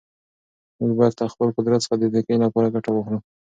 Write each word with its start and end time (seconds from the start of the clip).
موږ 0.79 0.91
باید 0.99 1.13
له 1.19 1.25
خپل 1.33 1.47
قدرت 1.57 1.79
څخه 1.83 1.95
د 1.97 2.03
نېکۍ 2.13 2.37
لپاره 2.45 2.73
ګټه 2.75 2.89
واخلو. 2.91 3.19